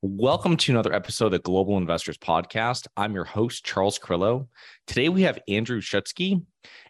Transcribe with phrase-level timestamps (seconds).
[0.00, 2.86] Welcome to another episode of the Global Investors Podcast.
[2.96, 4.48] I'm your host, Charles Carrillo.
[4.86, 6.40] Today we have Andrew Schutzke.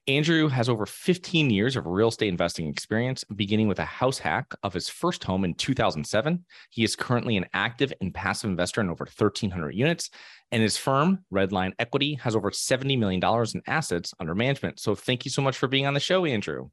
[0.06, 4.54] Andrew has over 15 years of real estate investing experience, beginning with a house hack
[4.62, 6.44] of his first home in 2007.
[6.68, 10.10] He is currently an active and passive investor in over 1,300 units,
[10.52, 13.22] and his firm, Redline Equity, has over $70 million
[13.54, 14.80] in assets under management.
[14.80, 16.68] So thank you so much for being on the show, Andrew.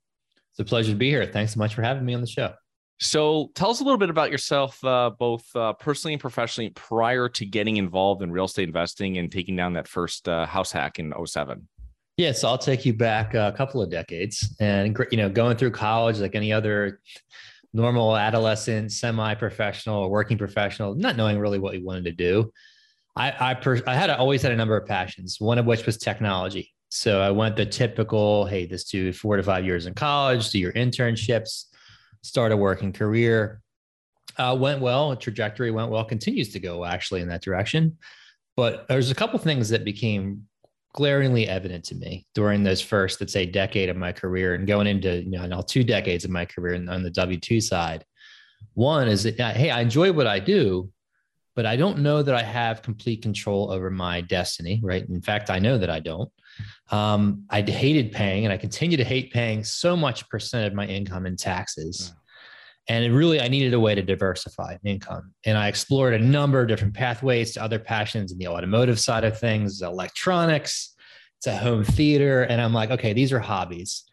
[0.52, 1.26] It's a pleasure to be here.
[1.26, 2.56] Thanks so much for having me on the show.
[3.00, 7.28] So tell us a little bit about yourself, uh, both uh, personally and professionally, prior
[7.30, 10.98] to getting involved in real estate investing and taking down that first uh, house hack
[11.00, 11.68] in 07.
[12.18, 15.72] Yeah, so I'll take you back a couple of decades, and you know, going through
[15.72, 17.02] college like any other
[17.74, 22.50] normal adolescent, semi-professional, or working professional, not knowing really what we wanted to do.
[23.18, 25.98] I I, per- I had always had a number of passions, one of which was
[25.98, 26.72] technology.
[26.88, 30.60] So I went the typical, hey, this do four to five years in college, do
[30.60, 31.66] your internships
[32.26, 33.62] start a working career.
[34.38, 37.98] Uh, went well, trajectory went well, continues to go actually in that direction.
[38.58, 40.48] But there's a couple things that became
[40.94, 44.88] glaringly evident to me during those first, let's say, decade of my career and going
[44.88, 48.04] into you know now two decades of my career on the W two side.
[48.74, 50.90] One is that hey, I enjoy what I do,
[51.56, 54.80] but I don't know that I have complete control over my destiny.
[54.84, 55.08] Right?
[55.08, 56.32] In fact, I know that I don't.
[56.92, 60.86] Um, I hated paying, and I continue to hate paying so much percent of my
[60.86, 62.14] income in taxes.
[62.88, 65.34] And it really, I needed a way to diversify income.
[65.44, 69.24] And I explored a number of different pathways to other passions in the automotive side
[69.24, 70.94] of things, electronics,
[71.42, 72.44] to home theater.
[72.44, 74.04] And I'm like, okay, these are hobbies.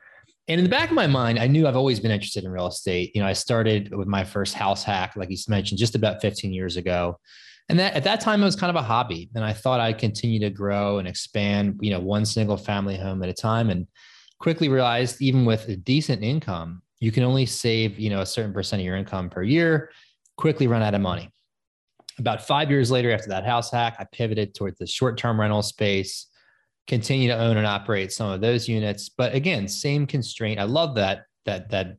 [0.48, 2.66] And in the back of my mind, I knew I've always been interested in real
[2.66, 3.12] estate.
[3.14, 6.53] You know, I started with my first house hack, like you mentioned, just about 15
[6.53, 7.19] years ago.
[7.69, 9.31] And that at that time it was kind of a hobby.
[9.34, 13.22] And I thought I'd continue to grow and expand, you know, one single family home
[13.22, 13.70] at a time.
[13.70, 13.86] And
[14.41, 18.52] quickly realized even with a decent income, you can only save, you know, a certain
[18.52, 19.91] percent of your income per year,
[20.36, 21.31] quickly run out of money.
[22.19, 26.26] About five years later, after that house hack, I pivoted towards the short-term rental space,
[26.87, 29.09] continue to own and operate some of those units.
[29.09, 30.59] But again, same constraint.
[30.60, 31.97] I love that that that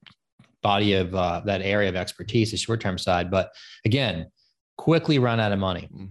[0.61, 3.29] body of uh, that area of expertise, the short-term side.
[3.29, 3.51] But
[3.85, 4.27] again,
[4.77, 5.89] quickly run out of money.
[5.93, 6.09] Mm.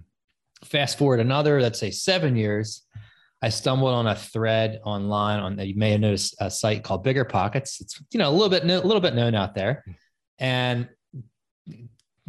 [0.65, 2.83] Fast forward another, let's say seven years,
[3.43, 7.03] I stumbled on a thread online on that you may have noticed a site called
[7.03, 7.81] Bigger Pockets.
[7.81, 9.95] It's you know a little bit a little bit known out there, mm.
[10.39, 10.89] and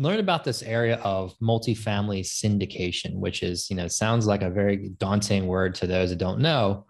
[0.03, 4.90] learned about this area of multifamily syndication, which is you know sounds like a very
[4.97, 6.86] daunting word to those that don't know,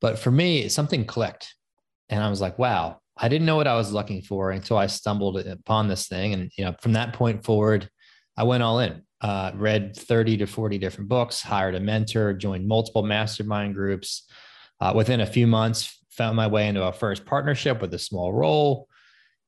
[0.00, 1.54] but for me something clicked,
[2.08, 4.86] and I was like, wow, I didn't know what I was looking for until I
[4.86, 7.90] stumbled upon this thing, and you know from that point forward
[8.36, 9.02] I went all in.
[9.20, 14.28] Uh, read 30 to 40 different books, hired a mentor, joined multiple mastermind groups.
[14.80, 18.32] Uh, within a few months, found my way into a first partnership with a small
[18.32, 18.88] role,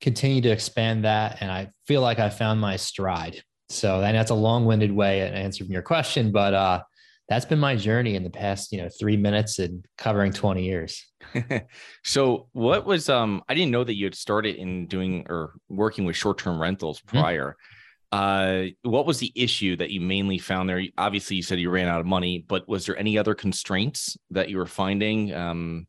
[0.04, 1.38] continue to expand that.
[1.40, 3.42] And I feel like I found my stride.
[3.70, 6.82] So and that's a long-winded way of answering your question, but uh,
[7.30, 11.06] that's been my journey in the past, you know, three minutes and covering 20 years.
[12.04, 16.04] so what was um I didn't know that you had started in doing or working
[16.04, 17.18] with short-term rentals mm-hmm.
[17.18, 17.48] prior.
[17.48, 17.70] Mm-hmm.
[18.12, 20.82] Uh, what was the issue that you mainly found there?
[20.98, 24.50] Obviously, you said you ran out of money, but was there any other constraints that
[24.50, 25.34] you were finding?
[25.34, 25.88] Um,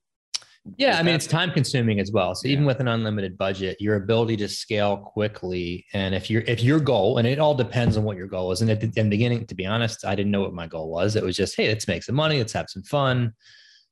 [0.78, 2.34] yeah, I mean, it's time consuming as well.
[2.34, 2.54] So yeah.
[2.54, 6.80] even with an unlimited budget, your ability to scale quickly, and if you're if your
[6.80, 8.62] goal, and it all depends on what your goal is.
[8.62, 10.90] And at the, in the beginning, to be honest, I didn't know what my goal
[10.90, 11.16] was.
[11.16, 13.34] It was just, hey, let's make some money, let's have some fun.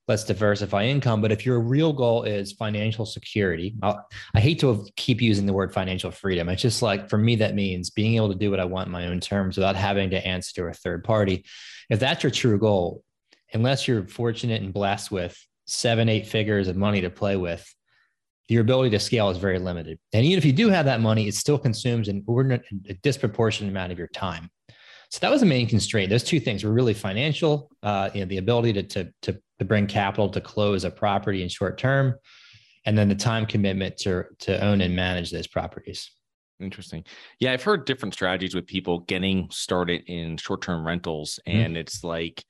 [0.08, 1.22] let's diversify income.
[1.22, 5.54] But if your real goal is financial security, I'll, i hate to keep using the
[5.54, 6.50] word financial freedom.
[6.50, 8.92] It's just like for me, that means being able to do what I want in
[8.92, 11.46] my own terms without having to answer to a third party.
[11.90, 13.04] If that's your true goal,
[13.54, 17.65] unless you're fortunate and blessed with seven, eight figures of money to play with,
[18.50, 19.98] your ability to scale is very limited.
[20.12, 23.71] And even if you do have that money, it still consumes an ordinate, a disproportionate
[23.71, 24.50] amount of your time.
[25.10, 26.10] So that was the main constraint.
[26.10, 29.65] Those two things were really financial, uh, you know, the ability to, to, to, to
[29.65, 32.15] bring capital to close a property in short term,
[32.86, 36.12] and then the time commitment to, to own and manage those properties.
[36.60, 37.06] Interesting.
[37.39, 41.39] Yeah, I've heard different strategies with people getting started in short term rentals.
[41.48, 41.57] Mm-hmm.
[41.57, 41.77] And mm-hmm.
[41.77, 42.44] it's like,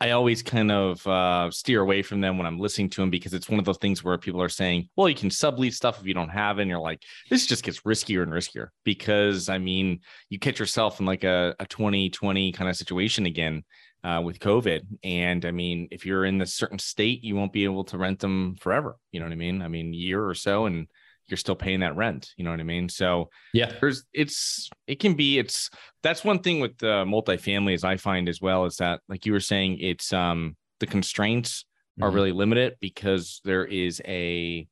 [0.00, 3.32] I always kind of uh, steer away from them when I'm listening to them because
[3.32, 6.06] it's one of those things where people are saying, well, you can sublease stuff if
[6.06, 6.62] you don't have it.
[6.62, 11.00] And you're like, this just gets riskier and riskier because I mean, you catch yourself
[11.00, 13.62] in like a, a 2020 kind of situation again
[14.02, 14.82] uh, with COVID.
[15.04, 18.18] And I mean, if you're in a certain state, you won't be able to rent
[18.18, 18.96] them forever.
[19.12, 19.62] You know what I mean?
[19.62, 20.66] I mean, year or so.
[20.66, 20.88] And
[21.28, 22.30] you're still paying that rent.
[22.36, 22.88] You know what I mean?
[22.88, 25.70] So yeah, there's it's it can be it's
[26.02, 29.32] that's one thing with the multifamily as I find as well is that like you
[29.32, 31.64] were saying it's um the constraints
[32.00, 32.16] are mm-hmm.
[32.16, 34.66] really limited because there is a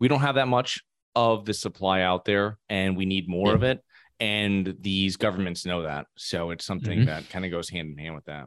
[0.00, 0.82] we don't have that much
[1.14, 3.54] of the supply out there and we need more yeah.
[3.54, 3.80] of it
[4.18, 7.06] and these governments know that so it's something mm-hmm.
[7.06, 8.46] that kind of goes hand in hand with that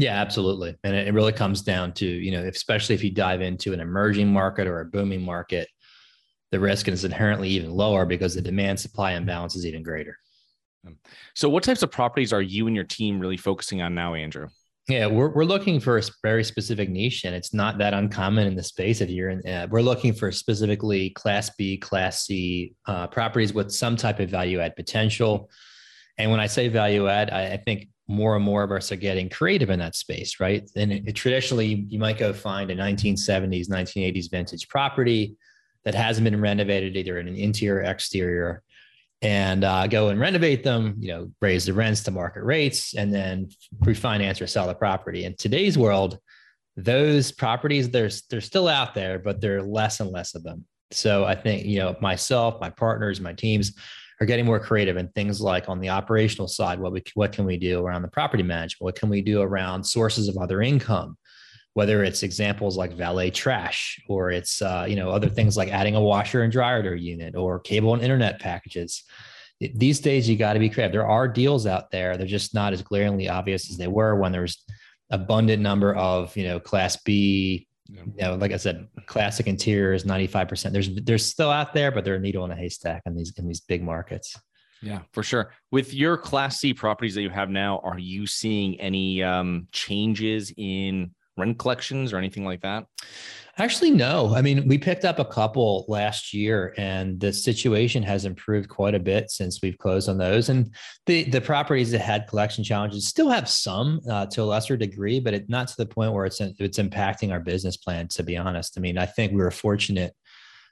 [0.00, 0.74] yeah, absolutely.
[0.82, 4.32] And it really comes down to, you know, especially if you dive into an emerging
[4.32, 5.68] market or a booming market,
[6.50, 10.16] the risk is inherently even lower because the demand supply imbalance is even greater.
[11.34, 14.48] So, what types of properties are you and your team really focusing on now, Andrew?
[14.88, 18.56] Yeah, we're, we're looking for a very specific niche, and it's not that uncommon in
[18.56, 19.00] the space.
[19.00, 23.70] If you're in, uh, we're looking for specifically Class B, Class C uh, properties with
[23.70, 25.50] some type of value add potential.
[26.18, 28.96] And when I say value add, I, I think more and more of us are
[28.96, 30.68] getting creative in that space, right?
[30.74, 35.36] And it, it, traditionally, you might go find a 1970s, 1980s vintage property
[35.84, 38.62] that hasn't been renovated either in an interior or exterior
[39.22, 43.12] and uh, go and renovate them, you know, raise the rents to market rates and
[43.12, 43.48] then
[43.84, 45.24] refinance or sell the property.
[45.24, 46.18] In today's world,
[46.76, 50.64] those properties, they're, they're still out there, but there are less and less of them.
[50.90, 53.74] So I think, you know, myself, my partners, my teams
[54.20, 57.44] are getting more creative in things like on the operational side, what we, what can
[57.44, 58.82] we do around the property management?
[58.82, 61.16] What can we do around sources of other income?
[61.74, 65.94] Whether it's examples like valet trash or it's uh, you know other things like adding
[65.94, 69.04] a washer and dryer to a unit or cable and internet packages.
[69.60, 70.92] These days you got to be creative.
[70.92, 72.16] There are deals out there.
[72.16, 74.64] They're just not as glaringly obvious as they were when there's
[75.10, 80.70] abundant number of you know class b you know like i said classic interiors 95%
[80.70, 83.46] there's there's still out there but they're a needle in a haystack in these in
[83.46, 84.36] these big markets.
[84.82, 85.52] Yeah, for sure.
[85.70, 90.54] With your Class C properties that you have now, are you seeing any um, changes
[90.56, 92.86] in rent collections or anything like that?
[93.58, 94.34] Actually, no.
[94.34, 98.94] I mean, we picked up a couple last year, and the situation has improved quite
[98.94, 100.48] a bit since we've closed on those.
[100.48, 104.76] And the the properties that had collection challenges still have some uh, to a lesser
[104.76, 108.08] degree, but it, not to the point where it's it's impacting our business plan.
[108.08, 110.14] To be honest, I mean, I think we were fortunate.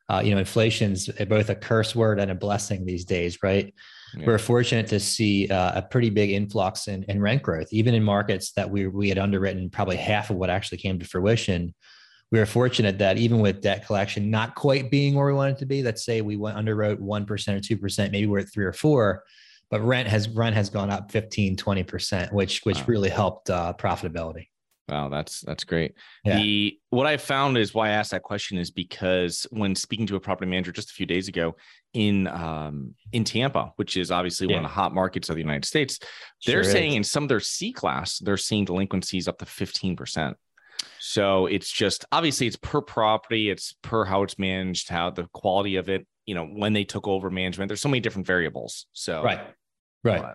[0.08, 3.74] Uh, you know, inflation's both a curse word and a blessing these days, right?
[4.16, 4.26] Yeah.
[4.26, 8.02] We're fortunate to see uh, a pretty big influx in, in rent growth, even in
[8.02, 11.74] markets that we we had underwritten probably half of what actually came to fruition.
[12.30, 15.66] We were fortunate that even with debt collection not quite being where we wanted to
[15.66, 19.24] be, let's say we went underwrote 1% or 2%, maybe we're at three or four,
[19.70, 22.84] but rent has rent has gone up 15, 20%, which which wow.
[22.86, 24.48] really helped uh, profitability.
[24.88, 25.94] Wow, that's that's great.
[26.24, 26.36] Yeah.
[26.36, 30.16] The what I found is why I asked that question is because when speaking to
[30.16, 31.56] a property manager just a few days ago
[31.92, 34.56] in um, in Tampa, which is obviously yeah.
[34.56, 35.98] one of the hot markets of the United States,
[36.46, 40.36] they're saying in some of their C class they're seeing delinquencies up to fifteen percent.
[41.00, 45.76] So it's just obviously it's per property, it's per how it's managed, how the quality
[45.76, 47.68] of it, you know, when they took over management.
[47.68, 48.86] There's so many different variables.
[48.92, 49.40] So right,
[50.02, 50.34] right.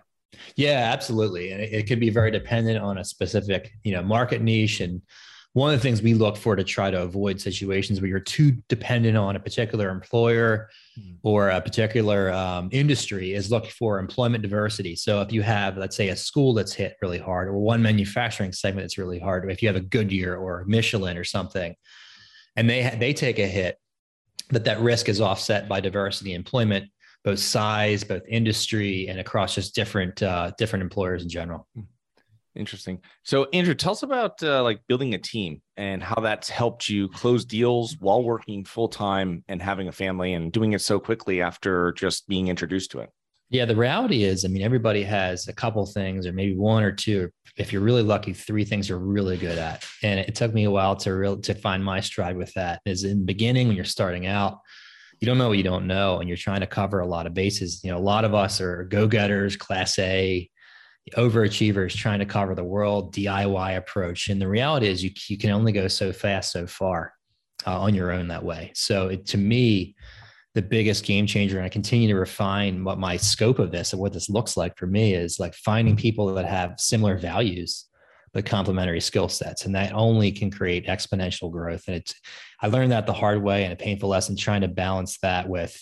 [0.56, 1.52] Yeah, absolutely.
[1.52, 4.80] And it, it could be very dependent on a specific, you know, market niche.
[4.80, 5.02] And
[5.54, 8.56] one of the things we look for to try to avoid situations where you're too
[8.68, 11.16] dependent on a particular employer mm.
[11.22, 14.96] or a particular um, industry is look for employment diversity.
[14.96, 18.52] So if you have, let's say, a school that's hit really hard, or one manufacturing
[18.52, 21.76] segment that's really hard, or if you have a Goodyear or Michelin or something,
[22.56, 23.78] and they they take a hit,
[24.50, 26.90] that that risk is offset by diversity employment
[27.24, 31.66] both size, both industry, and across just different uh, different employers in general.
[31.74, 31.82] Hmm.
[32.56, 33.00] Interesting.
[33.24, 37.08] So, Andrew, tell us about uh, like building a team and how that's helped you
[37.08, 41.42] close deals while working full time and having a family and doing it so quickly
[41.42, 43.10] after just being introduced to it.
[43.50, 46.92] Yeah, the reality is, I mean, everybody has a couple things, or maybe one or
[46.92, 47.30] two.
[47.56, 49.84] If you're really lucky, three things you're really good at.
[50.02, 52.80] And it took me a while to real to find my stride with that.
[52.84, 54.60] Is in the beginning when you're starting out,
[55.24, 57.32] you don't know what you don't know, and you're trying to cover a lot of
[57.32, 57.82] bases.
[57.82, 60.50] You know, a lot of us are go-getters, class A,
[61.16, 64.28] overachievers trying to cover the world, DIY approach.
[64.28, 67.14] And the reality is, you you can only go so fast, so far
[67.66, 68.72] uh, on your own that way.
[68.74, 69.96] So it, to me
[70.52, 74.00] the biggest game changer and i continue to refine what my scope of this and
[74.00, 77.86] what this looks like for me is like finding people that have similar values
[78.34, 81.84] but complementary skill sets and that only can create exponential growth.
[81.86, 82.14] And it's
[82.60, 85.80] i learned that the hard way and a painful lesson trying to balance that with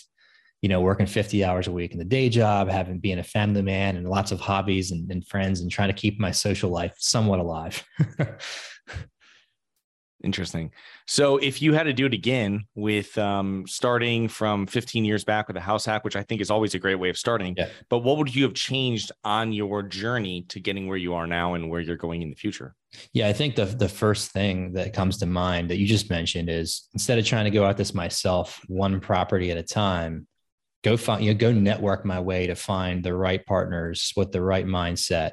[0.61, 3.61] you know working 50 hours a week in the day job having being a family
[3.61, 6.93] man and lots of hobbies and, and friends and trying to keep my social life
[6.97, 7.83] somewhat alive
[10.23, 10.71] Interesting.
[11.05, 15.49] So, if you had to do it again with um, starting from 15 years back
[15.49, 17.67] with a house hack, which I think is always a great way of starting, yeah.
[17.89, 21.55] but what would you have changed on your journey to getting where you are now
[21.55, 22.73] and where you're going in the future?
[23.11, 26.49] Yeah, I think the the first thing that comes to mind that you just mentioned
[26.49, 30.25] is instead of trying to go at this myself, one property at a time,
[30.83, 34.41] go find you know, go network my way to find the right partners with the
[34.41, 35.31] right mindset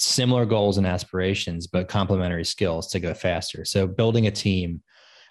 [0.00, 3.64] similar goals and aspirations, but complementary skills to go faster.
[3.64, 4.82] So building a team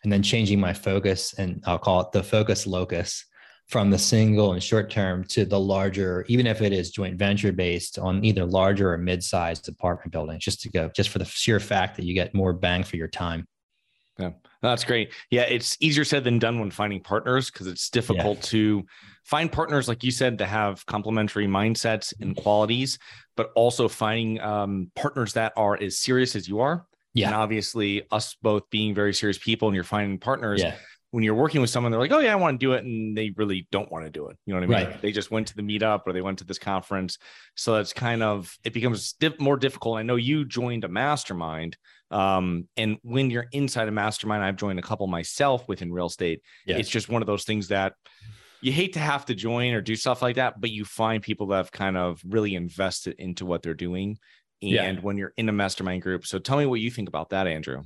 [0.04, 3.26] and then changing my focus, and I'll call it the focus locus
[3.68, 7.52] from the single and short term to the larger, even if it is joint venture
[7.52, 11.60] based on either larger or mid-sized apartment buildings, just to go, just for the sheer
[11.60, 13.46] fact that you get more bang for your time.
[14.18, 15.14] Yeah, that's great.
[15.30, 18.50] Yeah, it's easier said than done when finding partners because it's difficult yeah.
[18.50, 18.86] to
[19.30, 22.98] find partners, like you said, to have complementary mindsets and qualities,
[23.38, 26.86] but also finding um, partners that are as serious as you are.
[27.14, 27.28] Yeah.
[27.28, 30.62] And obviously, us both being very serious people, and you're finding partners.
[30.62, 30.76] Yeah.
[31.12, 33.18] When you're working with someone, they're like, "Oh yeah, I want to do it," and
[33.18, 34.38] they really don't want to do it.
[34.46, 34.90] You know what I mean?
[34.90, 35.02] Right.
[35.02, 37.18] They just went to the meetup or they went to this conference,
[37.56, 39.98] so it's kind of it becomes more difficult.
[39.98, 41.78] I know you joined a mastermind
[42.12, 46.42] um, and when you're inside a mastermind, I've joined a couple myself within real estate.
[46.66, 46.78] Yeah.
[46.78, 47.94] It's just one of those things that
[48.62, 51.48] you hate to have to join or do stuff like that, but you find people
[51.48, 54.18] that have kind of really invested into what they're doing
[54.62, 54.94] and yeah.
[55.00, 56.26] when you're in a mastermind group.
[56.26, 57.84] So tell me what you think about that, Andrew.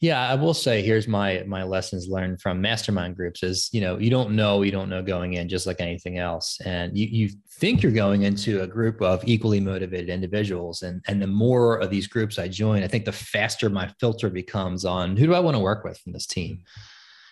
[0.00, 3.98] Yeah, I will say here's my my lessons learned from mastermind groups is, you know,
[3.98, 6.60] you don't know, you don't know going in just like anything else.
[6.64, 11.22] And you you think you're going into a group of equally motivated individuals and and
[11.22, 15.16] the more of these groups I join, I think the faster my filter becomes on
[15.16, 16.62] who do I want to work with from this team.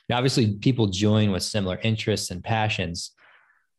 [0.09, 3.13] Now, obviously people join with similar interests and passions,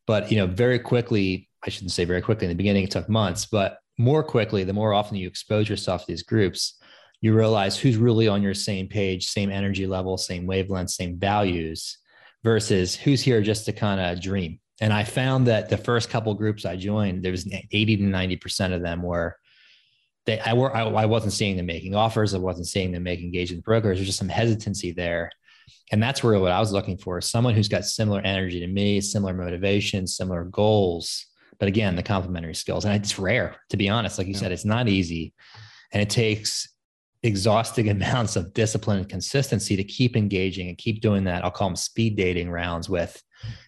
[0.05, 3.09] but you know, very quickly, I shouldn't say very quickly in the beginning, it took
[3.09, 6.79] months, but more quickly, the more often you expose yourself to these groups,
[7.21, 11.97] you realize who's really on your same page, same energy level, same wavelength, same values,
[12.43, 14.59] versus who's here just to kind of dream.
[14.81, 18.73] And I found that the first couple groups I joined, there was 80 to 90%
[18.73, 19.35] of them were
[20.25, 23.19] they I were I, I wasn't seeing them making offers, I wasn't seeing them make
[23.19, 23.97] engagement brokers.
[23.97, 25.31] There's just some hesitancy there.
[25.91, 27.19] And that's really what I was looking for.
[27.21, 31.25] Someone who's got similar energy to me, similar motivation, similar goals,
[31.59, 34.17] but again, the complementary skills, and it's rare to be honest.
[34.17, 34.39] Like you yeah.
[34.39, 35.33] said, it's not easy,
[35.91, 36.69] and it takes
[37.21, 41.43] exhausting amounts of discipline and consistency to keep engaging and keep doing that.
[41.43, 43.21] I'll call them speed dating rounds with,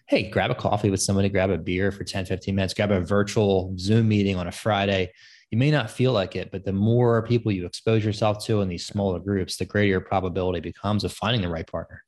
[0.06, 3.00] hey, grab a coffee with somebody, grab a beer for 10, 15 minutes, grab a
[3.00, 5.12] virtual Zoom meeting on a Friday.
[5.52, 8.68] You may not feel like it, but the more people you expose yourself to in
[8.68, 12.02] these smaller groups, the greater your probability becomes of finding the right partner.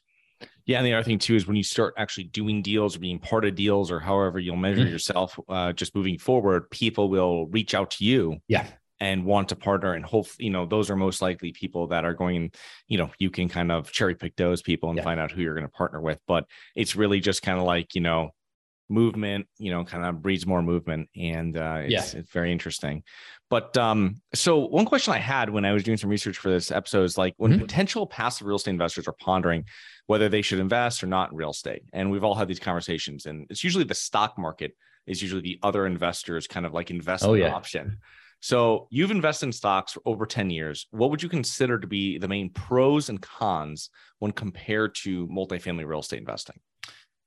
[0.65, 3.19] Yeah, and the other thing too is when you start actually doing deals or being
[3.19, 4.93] part of deals or however you'll measure mm-hmm.
[4.93, 8.39] yourself, uh, just moving forward, people will reach out to you.
[8.49, 8.67] Yeah.
[9.01, 12.15] And want to partner, and hope you know those are most likely people that are
[12.15, 12.53] going.
[12.87, 15.03] You know, you can kind of cherry pick those people and yeah.
[15.05, 16.21] find out who you're going to partner with.
[16.29, 16.47] But
[16.77, 18.31] it's really just kind of like you know,
[18.89, 19.47] movement.
[19.59, 22.21] You know, kind of breeds more movement, and uh, it's, yeah.
[22.21, 23.03] it's very interesting.
[23.51, 26.71] But um, so one question I had when I was doing some research for this
[26.71, 27.61] episode is like when mm-hmm.
[27.61, 29.65] potential passive real estate investors are pondering
[30.07, 31.83] whether they should invest or not in real estate.
[31.93, 34.77] And we've all had these conversations, and it's usually the stock market
[35.07, 37.53] is usually the other investors kind of like investment oh, yeah.
[37.53, 37.99] option.
[38.41, 40.87] So you've invested in stocks for over 10 years.
[40.91, 43.89] What would you consider to be the main pros and cons
[44.19, 46.61] when compared to multifamily real estate investing?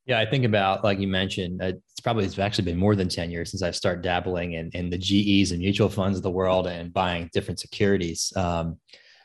[0.07, 3.29] Yeah, I think about like you mentioned, it's probably it's actually been more than 10
[3.29, 6.65] years since I've started dabbling in, in the GEs and mutual funds of the world
[6.65, 8.31] and buying different securities.
[8.37, 8.77] Um,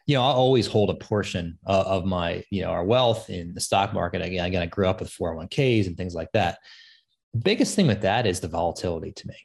[0.06, 3.54] you know, I'll always hold a portion uh, of my, you know, our wealth in
[3.54, 4.22] the stock market.
[4.22, 6.58] Again, again, I grew up with 401ks and things like that.
[7.32, 9.36] The biggest thing with that is the volatility to me.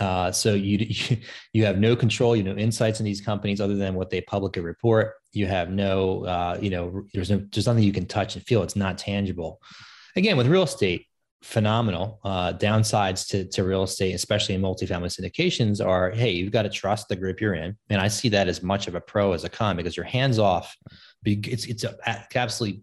[0.00, 0.92] Uh, so you
[1.52, 4.62] you have no control, you know, insights in these companies other than what they publicly
[4.62, 5.14] report.
[5.32, 8.64] You have no, uh, you know, there's no, there's nothing you can touch and feel.
[8.64, 9.60] It's not tangible.
[10.16, 11.06] Again, with real estate,
[11.42, 12.20] phenomenal.
[12.22, 16.68] Uh, downsides to, to real estate, especially in multifamily syndications, are hey, you've got to
[16.68, 19.44] trust the group you're in, and I see that as much of a pro as
[19.44, 20.76] a con because you're hands off.
[21.24, 21.84] It's it's
[22.34, 22.82] absolutely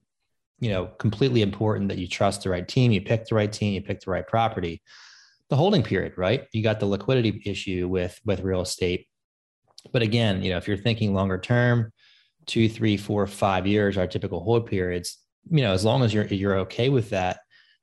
[0.59, 3.73] you know completely important that you trust the right team, you pick the right team,
[3.73, 4.81] you pick the right property.
[5.49, 6.45] The holding period, right?
[6.51, 9.07] You got the liquidity issue with with real estate,
[9.93, 11.93] but again, you know if you're thinking longer term,
[12.47, 15.19] two, three, four, five years, our typical hold periods.
[15.49, 17.39] You know, as long as you're you're okay with that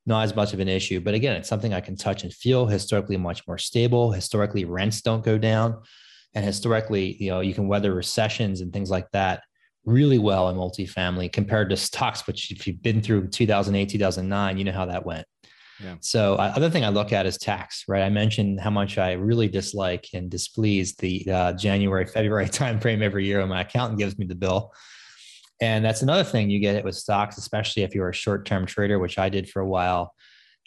[0.07, 1.01] not as much of an issue.
[1.01, 2.67] But again, it's something I can touch and feel.
[2.67, 4.13] Historically, much more stable.
[4.13, 5.81] Historically, rents don't go down,
[6.35, 9.43] and historically, you know, you can weather recessions and things like that
[9.85, 12.27] really well in multifamily compared to stocks.
[12.27, 15.27] Which, if you've been through 2008, 2009, you know how that went.
[15.83, 15.97] Yeah.
[16.01, 17.85] So, uh, other thing I look at is tax.
[17.89, 23.01] Right, I mentioned how much I really dislike and displease the uh, January, February timeframe
[23.01, 24.73] every year when my accountant gives me the bill.
[25.61, 28.67] And that's another thing you get it with stocks, especially if you're a short term
[28.67, 30.15] trader, which I did for a while.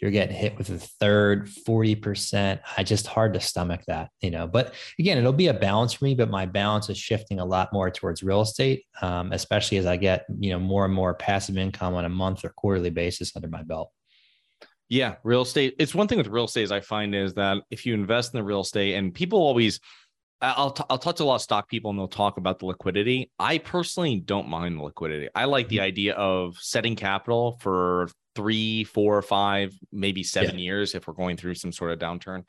[0.00, 2.60] You're getting hit with a third, 40%.
[2.76, 4.46] I just hard to stomach that, you know.
[4.46, 7.72] But again, it'll be a balance for me, but my balance is shifting a lot
[7.72, 11.58] more towards real estate, um, especially as I get, you know, more and more passive
[11.58, 13.90] income on a month or quarterly basis under my belt.
[14.88, 15.74] Yeah, real estate.
[15.78, 18.38] It's one thing with real estate is I find is that if you invest in
[18.38, 19.80] the real estate and people always
[20.40, 22.66] I'll t- I'll talk to a lot of stock people and they'll talk about the
[22.66, 23.30] liquidity.
[23.38, 25.28] I personally don't mind the liquidity.
[25.34, 25.84] I like the mm-hmm.
[25.84, 30.64] idea of setting capital for three, four, five, maybe seven yeah.
[30.64, 32.44] years if we're going through some sort of downturn,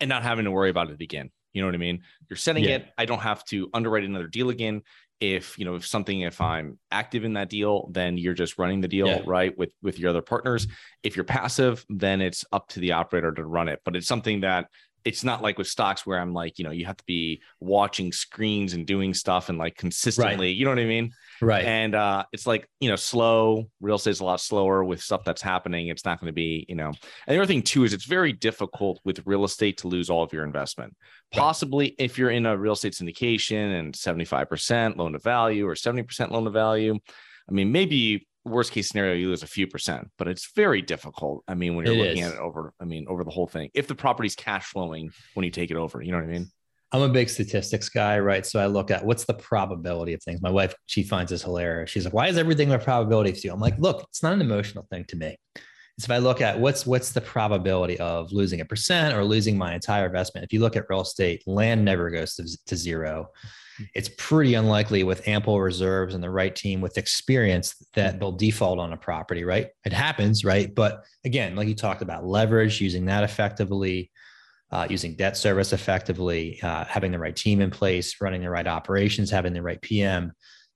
[0.00, 1.30] and not having to worry about it again.
[1.52, 2.02] You know what I mean?
[2.30, 2.76] You're setting yeah.
[2.76, 2.86] it.
[2.96, 4.82] I don't have to underwrite another deal again.
[5.20, 8.80] If you know if something, if I'm active in that deal, then you're just running
[8.80, 9.22] the deal yeah.
[9.26, 10.66] right with with your other partners.
[11.02, 13.80] If you're passive, then it's up to the operator to run it.
[13.84, 14.66] But it's something that
[15.04, 18.10] it's not like with stocks where I'm like, you know, you have to be watching
[18.10, 20.56] screens and doing stuff and like consistently, right.
[20.56, 21.12] you know what I mean?
[21.42, 21.64] Right.
[21.64, 23.68] And uh, it's like, you know, slow.
[23.80, 25.88] Real estate is a lot slower with stuff that's happening.
[25.88, 26.88] It's not going to be, you know.
[26.88, 26.96] And
[27.26, 30.32] the other thing too is it's very difficult with real estate to lose all of
[30.32, 30.96] your investment.
[31.32, 31.94] Possibly right.
[31.98, 36.44] if you're in a real estate syndication and 75% loan to value or 70% loan
[36.44, 36.98] to value.
[37.46, 41.44] I mean, maybe worst case scenario, you lose a few percent, but it's very difficult.
[41.48, 42.28] I mean, when you're it looking is.
[42.28, 45.44] at it over, I mean, over the whole thing, if the property's cash flowing when
[45.44, 46.48] you take it over, you know what I mean?
[46.92, 48.46] I'm a big statistics guy, right?
[48.46, 50.40] So I look at what's the probability of things.
[50.40, 51.90] My wife, she finds this hilarious.
[51.90, 53.52] She's like, why is everything a probability to you?
[53.52, 55.36] I'm like, look, it's not an emotional thing to me.
[55.96, 59.56] It's if I look at what's what's the probability of losing a percent or losing
[59.56, 60.44] my entire investment.
[60.44, 63.28] If you look at real estate, land never goes to, to zero
[63.94, 68.78] it's pretty unlikely with ample reserves and the right team with experience that they'll default
[68.78, 69.68] on a property, right?
[69.84, 70.74] It happens, right?
[70.74, 74.10] But again, like you talked about, leverage, using that effectively,
[74.70, 78.66] uh, using debt service effectively, uh, having the right team in place, running the right
[78.66, 80.32] operations, having the right PM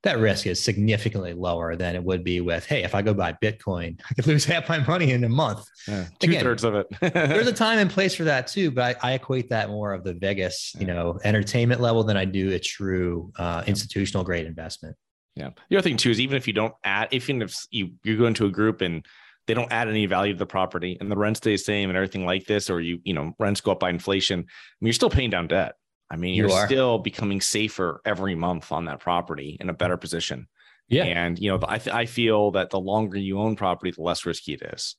[0.09, 3.35] that risk is significantly lower than it would be with, hey, if I go buy
[3.43, 5.65] Bitcoin, I could lose half my money in a month.
[5.87, 6.87] Yeah, two Again, thirds of it.
[7.01, 10.05] there's a time and place for that too, but I, I, equate that more of
[10.05, 14.97] the Vegas, you know, entertainment level than I do a true uh, institutional grade investment.
[15.35, 15.51] Yeah.
[15.71, 18.19] The other thing too is even if you don't add, if even if you you
[18.19, 19.05] go into a group and
[19.47, 21.97] they don't add any value to the property and the rent stays the same and
[21.97, 24.43] everything like this, or you you know rents go up by inflation, I
[24.81, 25.75] mean, you're still paying down debt.
[26.11, 29.97] I mean, you're you still becoming safer every month on that property in a better
[29.97, 30.49] position.
[30.89, 31.05] Yeah.
[31.05, 34.25] And, you know, I, th- I feel that the longer you own property, the less
[34.25, 34.97] risky it is.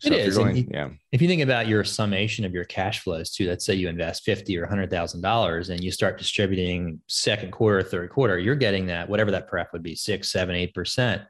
[0.00, 0.36] So it is.
[0.36, 0.88] Going, you, yeah.
[1.12, 4.24] If you think about your summation of your cash flows too, let's say you invest
[4.24, 9.30] 50 or $100,000 and you start distributing second quarter, third quarter, you're getting that, whatever
[9.30, 11.22] that pref would be, six, seven, eight percent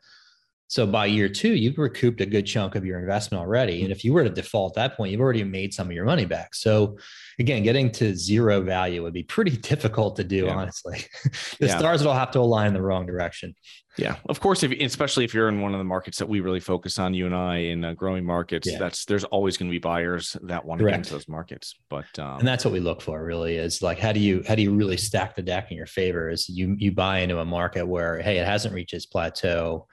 [0.68, 3.82] so by year two, you've recouped a good chunk of your investment already.
[3.82, 6.04] And if you were to default at that point, you've already made some of your
[6.04, 6.54] money back.
[6.54, 6.98] So
[7.38, 10.54] again, getting to zero value would be pretty difficult to do, yeah.
[10.54, 11.04] honestly.
[11.60, 11.78] the yeah.
[11.78, 13.54] stars will have to align in the wrong direction.
[13.96, 14.62] Yeah, of course.
[14.62, 17.24] If especially if you're in one of the markets that we really focus on, you
[17.24, 18.78] and I in uh, growing markets, yeah.
[18.78, 21.74] that's there's always going to be buyers that want to get into those markets.
[21.88, 23.24] But um, and that's what we look for.
[23.24, 25.86] Really, is like how do you how do you really stack the deck in your
[25.86, 26.28] favor?
[26.28, 29.86] Is you you buy into a market where hey, it hasn't reached its plateau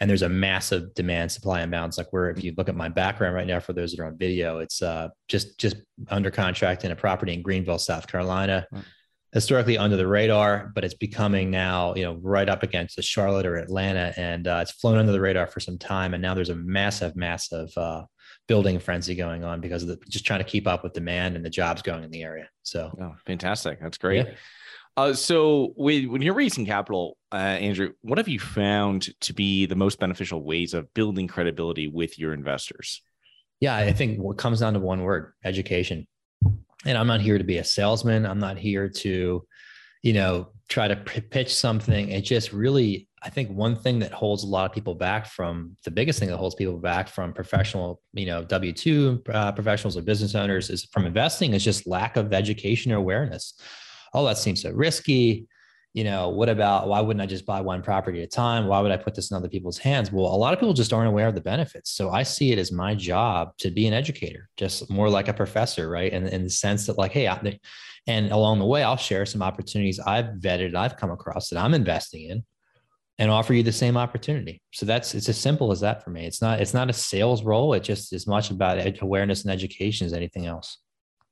[0.00, 1.98] and there's a massive demand supply imbalance.
[1.98, 4.16] Like where if you look at my background right now for those that are on
[4.16, 5.76] video it's uh, just just
[6.08, 8.66] under contract in a property in greenville south carolina.
[8.72, 8.84] Right.
[9.32, 13.46] historically under the radar but it's becoming now you know right up against the charlotte
[13.46, 16.50] or atlanta and uh, it's flown under the radar for some time and now there's
[16.50, 18.02] a massive massive uh,
[18.50, 21.44] building frenzy going on because of the, just trying to keep up with demand and
[21.44, 22.48] the jobs going in the area.
[22.64, 23.80] So oh, fantastic.
[23.80, 24.26] That's great.
[24.26, 24.34] Yeah.
[25.00, 29.74] Uh, so when you're raising capital, uh, Andrew, what have you found to be the
[29.74, 33.00] most beneficial ways of building credibility with your investors?
[33.60, 36.06] Yeah, I think what comes down to one word: education.
[36.84, 38.26] And I'm not here to be a salesman.
[38.26, 39.42] I'm not here to,
[40.02, 42.10] you know, try to pitch something.
[42.10, 45.76] It just really, I think one thing that holds a lot of people back from
[45.84, 49.96] the biggest thing that holds people back from professional, you know, W 2 uh, professionals
[49.96, 53.54] or business owners is from investing is just lack of education or awareness.
[54.12, 55.46] Oh, that seems so risky
[55.92, 58.66] you know, what about why wouldn't I just buy one property at a time?
[58.66, 60.12] Why would I put this in other people's hands?
[60.12, 61.90] Well, a lot of people just aren't aware of the benefits.
[61.90, 65.34] So I see it as my job to be an educator, just more like a
[65.34, 66.12] professor, right?
[66.12, 67.58] And in the sense that, like, hey, I,
[68.06, 71.74] and along the way, I'll share some opportunities I've vetted, I've come across that I'm
[71.74, 72.44] investing in,
[73.18, 74.62] and offer you the same opportunity.
[74.70, 76.24] So that's it's as simple as that for me.
[76.24, 77.74] It's not it's not a sales role.
[77.74, 80.78] It just as much about awareness and education as anything else.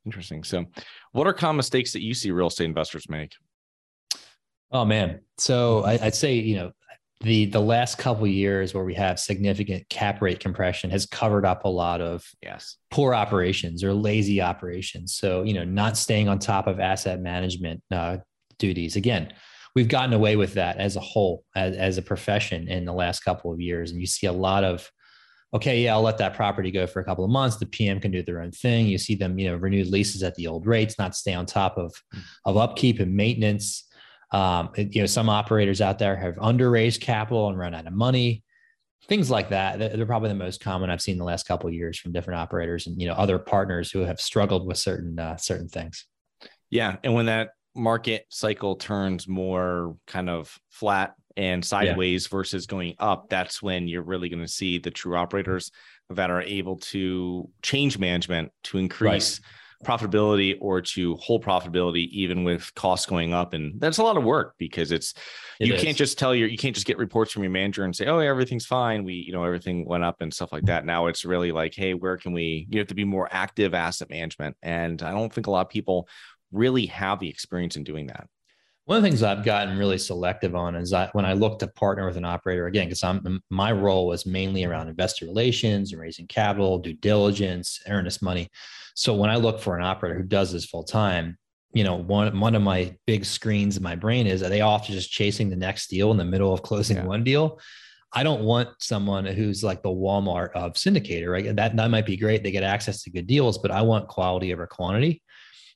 [0.05, 0.45] Interesting.
[0.45, 0.65] So,
[1.13, 3.33] what are common mistakes that you see real estate investors make?
[4.71, 5.21] Oh man.
[5.39, 6.73] So I, would say, you know,
[7.21, 11.65] the the last couple years where we have significant cap rate compression has covered up
[11.65, 15.15] a lot of yes poor operations or lazy operations.
[15.15, 18.19] So, you know, not staying on top of asset management uh,
[18.59, 18.97] duties.
[18.97, 19.33] Again,
[19.75, 23.21] we've gotten away with that as a whole, as, as a profession in the last
[23.21, 23.91] couple of years.
[23.91, 24.91] And you see a lot of
[25.55, 27.57] okay, yeah, I'll let that property go for a couple of months.
[27.57, 28.87] The PM can do their own thing.
[28.87, 31.79] You see them, you know, renewed leases at the old rates, not stay on top
[31.79, 32.23] of, mm.
[32.45, 33.85] of upkeep and maintenance.
[34.31, 38.45] Um, you know, some operators out there have underraised capital and run out of money.
[39.07, 39.79] Things like that.
[39.79, 42.87] They're probably the most common I've seen the last couple of years from different operators
[42.87, 46.05] and you know other partners who have struggled with certain uh, certain things.
[46.69, 52.37] Yeah, and when that market cycle turns more kind of flat and sideways yeah.
[52.37, 55.71] versus going up, that's when you're really going to see the true operators
[56.11, 59.41] that are able to change management to increase.
[59.41, 59.49] Right
[59.85, 64.25] profitability or to hold profitability even with costs going up and that's a lot of
[64.25, 65.15] work because it's
[65.61, 65.81] it you is.
[65.81, 68.19] can't just tell your you can't just get reports from your manager and say oh
[68.19, 71.53] everything's fine we you know everything went up and stuff like that now it's really
[71.53, 75.13] like hey where can we you have to be more active asset management and i
[75.13, 76.09] don't think a lot of people
[76.51, 78.27] really have the experience in doing that
[78.89, 81.67] one of the things I've gotten really selective on is I, when I look to
[81.69, 86.01] partner with an operator again, because I'm my role was mainly around investor relations and
[86.01, 88.49] raising capital, due diligence, earnest money.
[88.95, 91.37] So when I look for an operator who does this full time,
[91.75, 94.95] you know, one one of my big screens in my brain is are they often
[94.95, 97.05] just chasing the next deal in the middle of closing yeah.
[97.05, 97.61] one deal?
[98.15, 101.55] I don't want someone who's like the Walmart of syndicator, right?
[101.55, 102.43] That that might be great.
[102.43, 105.21] They get access to good deals, but I want quality over quantity.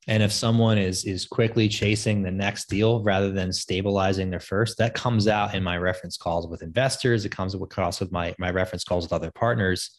[0.08, 4.78] And if someone is is quickly chasing the next deal rather than stabilizing their first,
[4.78, 7.24] that comes out in my reference calls with investors.
[7.24, 9.96] It comes across with my my reference calls with other partners,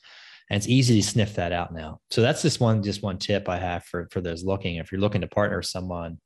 [0.50, 2.00] and it's easy to sniff that out now.
[2.12, 4.76] So that's just one just one tip I have for for those looking.
[4.76, 6.20] If you're looking to partner with someone,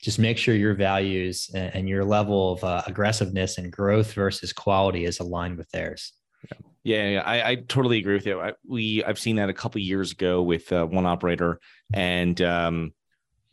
[0.00, 4.52] just make sure your values and, and your level of uh, aggressiveness and growth versus
[4.52, 6.12] quality is aligned with theirs.
[6.84, 8.38] Yeah, yeah, I, I totally agree with you.
[8.38, 11.58] I, we I've seen that a couple years ago with uh, one operator,
[11.92, 12.92] and um,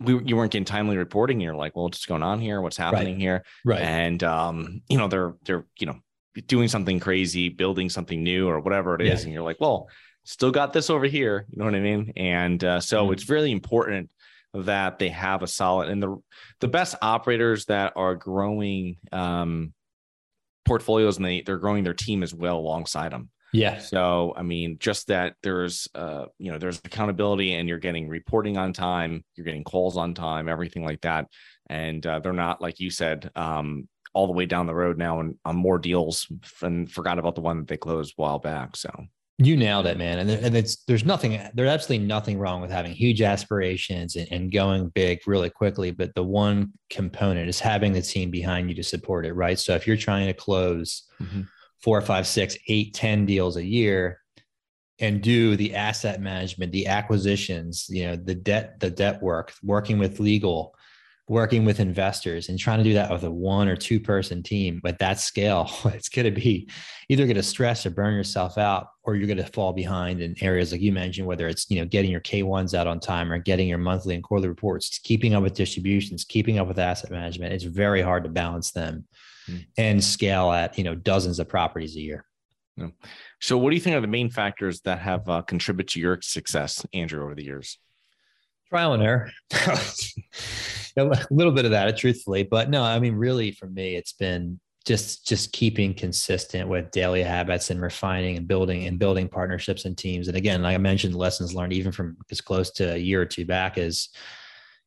[0.03, 1.39] we, you weren't getting timely reporting.
[1.39, 2.61] You're like, well, what's going on here?
[2.61, 3.21] What's happening right.
[3.21, 3.43] here?
[3.63, 3.81] Right.
[3.81, 5.99] And um, you know, they're they're you know
[6.47, 9.25] doing something crazy, building something new or whatever it is, yeah.
[9.25, 9.89] and you're like, well,
[10.23, 11.45] still got this over here.
[11.49, 12.13] You know what I mean?
[12.15, 13.13] And uh, so mm-hmm.
[13.13, 14.09] it's really important
[14.53, 16.17] that they have a solid and the
[16.59, 19.73] the best operators that are growing um,
[20.65, 23.29] portfolios and they they're growing their team as well alongside them.
[23.53, 23.79] Yeah.
[23.79, 28.57] So, I mean, just that there's, uh, you know, there's accountability and you're getting reporting
[28.57, 31.27] on time, you're getting calls on time, everything like that.
[31.69, 35.19] And uh, they're not, like you said, um, all the way down the road now
[35.19, 36.27] and on more deals
[36.61, 38.75] and forgot about the one that they closed a while back.
[38.75, 38.89] So,
[39.37, 40.19] you nailed it, man.
[40.19, 44.51] And, and it's, there's nothing, there's absolutely nothing wrong with having huge aspirations and, and
[44.51, 45.91] going big really quickly.
[45.91, 49.57] But the one component is having the team behind you to support it, right?
[49.57, 51.41] So if you're trying to close, mm-hmm
[51.81, 54.21] four, five, six, eight, ten deals a year
[54.99, 59.97] and do the asset management, the acquisitions, you know, the debt, the debt work, working
[59.97, 60.75] with legal,
[61.27, 64.79] working with investors and trying to do that with a one or two person team
[64.85, 66.69] at that scale, it's going to be
[67.09, 70.35] either going to stress or burn yourself out, or you're going to fall behind in
[70.41, 73.39] areas like you mentioned, whether it's, you know, getting your K1s out on time or
[73.39, 77.53] getting your monthly and quarterly reports, keeping up with distributions, keeping up with asset management.
[77.53, 79.07] It's very hard to balance them
[79.49, 79.65] mm.
[79.77, 82.25] and scale at you know dozens of properties a year.
[83.39, 86.19] So, what do you think are the main factors that have uh, contributed to your
[86.21, 87.77] success, Andrew, over the years?
[88.69, 93.67] Trial and error, a little bit of that, truthfully, but no, I mean, really, for
[93.67, 98.97] me, it's been just just keeping consistent with daily habits and refining and building and
[98.97, 100.27] building partnerships and teams.
[100.27, 103.25] And again, like I mentioned, lessons learned even from as close to a year or
[103.25, 104.09] two back is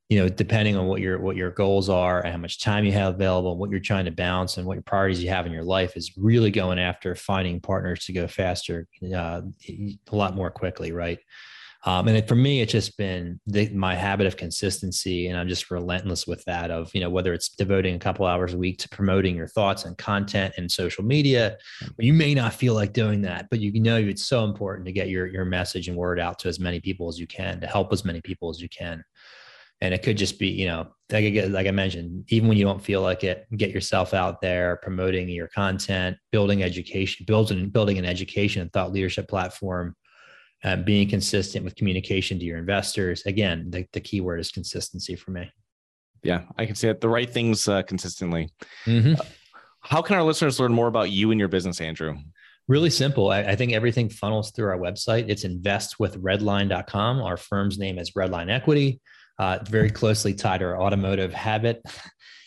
[0.08, 2.92] you know, depending on what your what your goals are and how much time you
[2.92, 5.64] have available, what you're trying to balance, and what your priorities you have in your
[5.64, 10.92] life, is really going after finding partners to go faster, uh, a lot more quickly,
[10.92, 11.18] right?
[11.86, 15.48] Um, and it, for me, it's just been the, my habit of consistency, and I'm
[15.48, 16.70] just relentless with that.
[16.70, 19.84] Of you know whether it's devoting a couple hours a week to promoting your thoughts
[19.84, 21.58] and content and social media,
[21.98, 25.08] you may not feel like doing that, but you know it's so important to get
[25.08, 27.92] your your message and word out to as many people as you can to help
[27.92, 29.02] as many people as you can.
[29.84, 32.64] And it could just be you know like I, like I mentioned, even when you
[32.64, 37.98] don't feel like it, get yourself out there, promoting your content, building education, building building
[37.98, 39.94] an education and thought leadership platform
[40.64, 43.22] uh, being consistent with communication to your investors.
[43.26, 45.50] Again, the, the key word is consistency for me.
[46.22, 47.02] Yeah, I can say it.
[47.02, 48.48] The right things uh, consistently.
[48.86, 49.20] Mm-hmm.
[49.20, 49.24] Uh,
[49.80, 52.16] how can our listeners learn more about you and your business, Andrew?
[52.66, 53.30] Really simple.
[53.30, 55.28] I, I, think everything funnels through our website.
[55.28, 57.20] It's investwithredline.com.
[57.20, 59.02] Our firm's name is Redline Equity.
[59.38, 61.82] Uh, very closely tied to our automotive habit.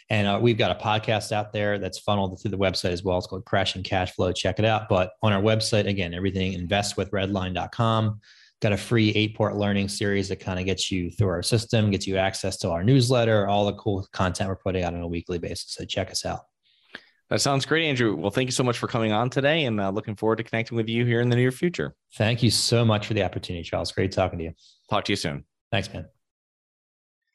[0.09, 3.17] And uh, we've got a podcast out there that's funneled through the website as well.
[3.17, 4.31] It's called Crashing Cash Flow.
[4.31, 4.87] Check it out.
[4.87, 8.21] But on our website, again, everything investwithredline.com.
[8.59, 11.91] Got a free eight port learning series that kind of gets you through our system,
[11.91, 15.07] gets you access to our newsletter, all the cool content we're putting out on a
[15.07, 15.73] weekly basis.
[15.73, 16.39] So check us out.
[17.29, 18.15] That sounds great, Andrew.
[18.15, 20.77] Well, thank you so much for coming on today and uh, looking forward to connecting
[20.77, 21.93] with you here in the near future.
[22.15, 23.91] Thank you so much for the opportunity, Charles.
[23.91, 24.53] Great talking to you.
[24.89, 25.43] Talk to you soon.
[25.69, 26.07] Thanks, man.